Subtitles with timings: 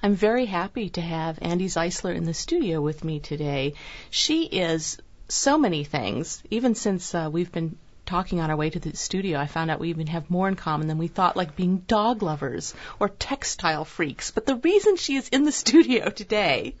[0.00, 3.74] I'm very happy to have Andi Zeisler in the studio with me today.
[4.10, 6.40] She is so many things.
[6.52, 9.80] Even since uh, we've been talking on our way to the studio, I found out
[9.80, 13.84] we even have more in common than we thought, like being dog lovers or textile
[13.84, 14.30] freaks.
[14.30, 16.76] But the reason she is in the studio today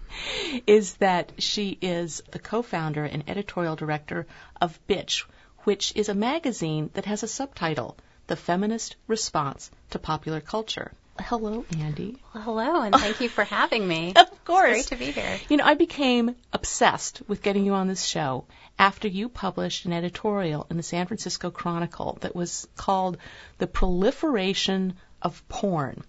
[0.64, 4.28] is that she is the co-founder and editorial director
[4.60, 5.24] of Bitch,
[5.64, 7.96] which is a magazine that has a subtitle,
[8.28, 10.92] The Feminist Response to Popular Culture.
[11.20, 12.16] Hello, Andi.
[12.34, 14.14] Well, hello, and thank you for having me.
[14.16, 14.78] Of course.
[14.78, 15.38] It's great to be here.
[15.50, 18.46] You know, I became obsessed with getting you on this show
[18.78, 23.18] after you published an editorial in the San Francisco Chronicle that was called
[23.58, 26.02] The Proliferation of Porn.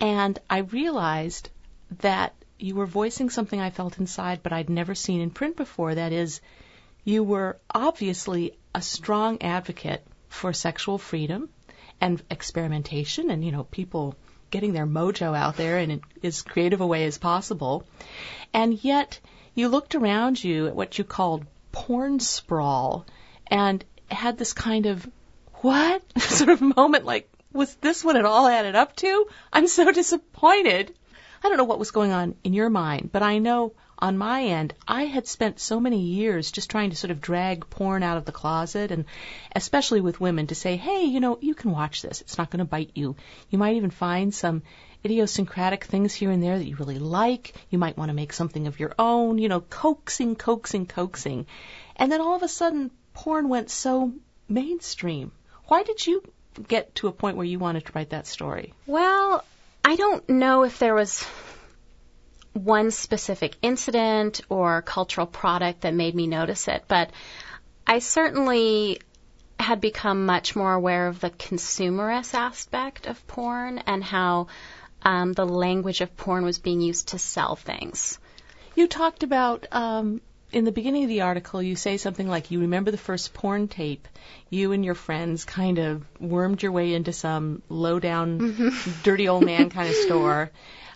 [0.00, 1.50] And I realized
[2.00, 5.94] that you were voicing something I felt inside, but I'd never seen in print before.
[5.94, 6.40] That is,
[7.04, 11.48] you were obviously a strong advocate for sexual freedom
[12.00, 14.16] and experimentation and, you know, people
[14.50, 17.84] getting their mojo out there in as creative a way as possible.
[18.52, 19.20] And yet,
[19.54, 23.06] you looked around you at what you called porn sprawl
[23.46, 25.08] and had this kind of,
[25.56, 26.02] what?
[26.20, 29.26] sort of moment like, was this what it all added up to?
[29.52, 30.94] I'm so disappointed.
[31.42, 34.44] I don't know what was going on in your mind, but I know on my
[34.44, 38.18] end, I had spent so many years just trying to sort of drag porn out
[38.18, 39.06] of the closet, and
[39.54, 42.20] especially with women, to say, hey, you know, you can watch this.
[42.20, 43.16] It's not going to bite you.
[43.48, 44.62] You might even find some
[45.04, 47.54] idiosyncratic things here and there that you really like.
[47.70, 51.46] You might want to make something of your own, you know, coaxing, coaxing, coaxing.
[51.96, 54.12] And then all of a sudden, porn went so
[54.48, 55.32] mainstream.
[55.66, 56.22] Why did you
[56.68, 58.74] get to a point where you wanted to write that story?
[58.86, 59.44] Well,
[59.84, 61.26] I don't know if there was
[62.56, 67.10] one specific incident or cultural product that made me notice it, but
[67.86, 69.00] I certainly
[69.58, 74.48] had become much more aware of the consumerist aspect of porn and how
[75.02, 78.18] um, the language of porn was being used to sell things.
[78.74, 80.20] You talked about um,
[80.52, 83.68] in the beginning of the article, you say something like, You remember the first porn
[83.68, 84.06] tape.
[84.50, 89.02] You and your friends kind of wormed your way into some low down, mm-hmm.
[89.02, 90.50] dirty old man kind of store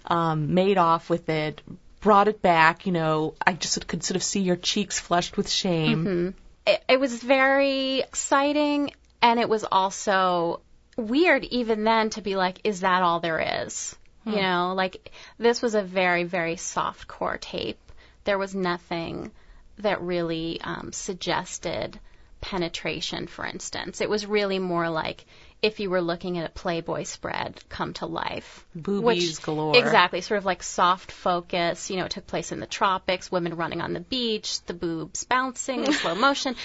[0.06, 1.62] um, made off with it,
[2.00, 2.86] brought it back.
[2.86, 6.04] You know, I just could sort of see your cheeks flushed with shame.
[6.04, 6.28] Mm-hmm.
[6.66, 10.60] It, it was very exciting, and it was also
[10.96, 13.96] weird even then to be like, is that all there is?
[14.24, 14.30] Hmm.
[14.30, 17.78] You know, like this was a very, very soft core tape.
[18.24, 19.32] There was nothing
[19.78, 21.98] that really um, suggested
[22.40, 24.00] penetration, for instance.
[24.00, 25.24] It was really more like
[25.62, 28.66] if you were looking at a Playboy spread come to life.
[28.74, 29.76] Boobies which, galore.
[29.76, 31.90] Exactly, sort of like soft focus.
[31.90, 35.24] You know, it took place in the tropics, women running on the beach, the boobs
[35.24, 36.56] bouncing in slow motion.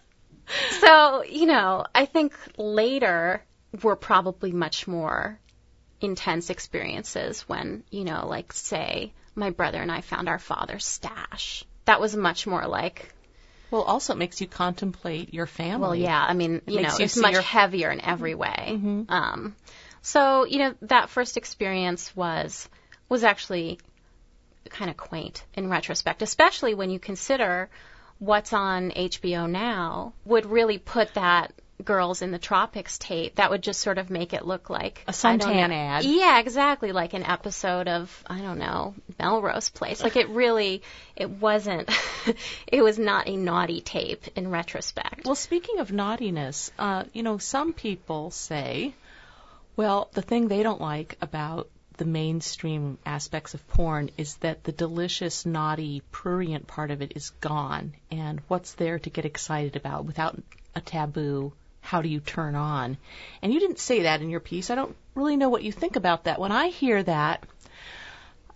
[0.80, 3.42] so, you know, I think later
[3.82, 5.38] were probably much more
[6.00, 11.64] intense experiences when, you know, like say my brother and I found our father's stash.
[11.84, 13.14] That was much more like
[13.70, 15.80] well, also it makes you contemplate your family.
[15.80, 16.24] Well, yeah.
[16.26, 17.42] I mean, it you know, you it's much your...
[17.42, 18.66] heavier in every way.
[18.68, 19.02] Mm-hmm.
[19.08, 19.56] Um,
[20.02, 22.68] so, you know, that first experience was
[23.08, 23.78] was actually
[24.68, 27.68] kind of quaint in retrospect, especially when you consider
[28.18, 31.52] what's on HBO now would really put that
[31.84, 35.12] girls in the tropics tape that would just sort of make it look like a
[35.12, 36.04] suntan ad.
[36.04, 40.02] Yeah, exactly, like an episode of I don't know Melrose Place.
[40.02, 40.82] Like it really,
[41.16, 41.90] it wasn't.
[42.66, 45.24] it was not a naughty tape in retrospect.
[45.24, 48.94] Well, speaking of naughtiness, uh, you know, some people say,
[49.76, 51.68] well, the thing they don't like about
[52.00, 57.28] the mainstream aspects of porn is that the delicious, naughty, prurient part of it is
[57.42, 60.40] gone, and what's there to get excited about without
[60.74, 61.52] a taboo
[61.90, 62.96] how do you turn on?
[63.42, 64.70] And you didn't say that in your piece.
[64.70, 66.38] I don't really know what you think about that.
[66.38, 67.44] When I hear that,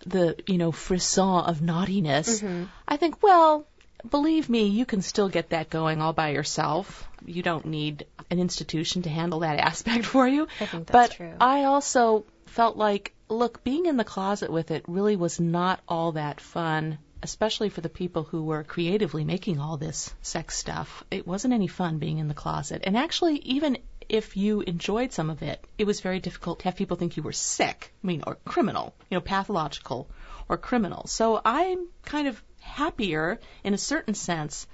[0.05, 2.63] the, you know, frisson of naughtiness, mm-hmm.
[2.87, 3.67] I think, well,
[4.09, 7.09] believe me, you can still get that going all by yourself.
[7.25, 10.47] You don't need an institution to handle that aspect for you.
[10.61, 11.33] I think that's but true.
[11.41, 16.13] I also felt like, look, being in the closet with it really was not all
[16.13, 21.27] that fun especially for the people who were creatively making all this sex stuff, it
[21.27, 22.83] wasn't any fun being in the closet.
[22.85, 26.75] And actually, even if you enjoyed some of it, it was very difficult to have
[26.75, 30.07] people think you were sick, I mean, or criminal, you know, pathological
[30.47, 31.07] or criminal.
[31.07, 34.67] So I'm kind of happier in a certain sense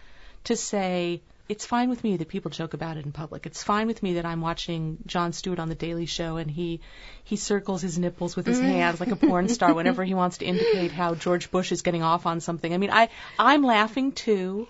[0.44, 1.21] to say,
[1.51, 3.45] it's fine with me that people joke about it in public.
[3.45, 6.80] It's fine with me that I'm watching Jon Stewart on the Daily Show and he
[7.25, 8.63] he circles his nipples with his mm.
[8.63, 12.03] hands like a porn star whenever he wants to indicate how George Bush is getting
[12.03, 12.74] off on something.
[12.74, 14.69] I mean, I I'm laughing too.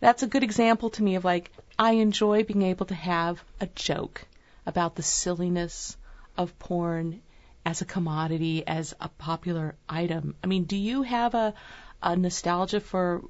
[0.00, 3.68] That's a good example to me of like I enjoy being able to have a
[3.68, 4.26] joke
[4.66, 5.96] about the silliness
[6.36, 7.22] of porn
[7.64, 10.34] as a commodity, as a popular item.
[10.42, 11.54] I mean, do you have a,
[12.02, 13.22] a nostalgia for,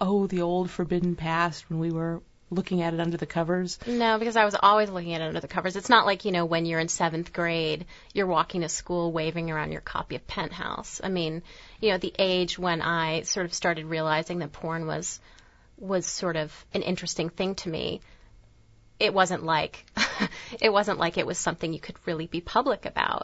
[0.00, 2.22] oh, the old forbidden past when we were
[2.54, 3.78] looking at it under the covers?
[3.86, 5.76] No, because I was always looking at it under the covers.
[5.76, 9.50] It's not like, you know, when you're in seventh grade, you're walking to school waving
[9.50, 11.00] around your copy of Penthouse.
[11.02, 11.42] I mean,
[11.80, 15.20] you know, the age when I sort of started realizing that porn was
[15.76, 18.00] was sort of an interesting thing to me.
[19.00, 19.84] It wasn't like
[20.60, 23.22] it wasn't like it was something you could really be public about.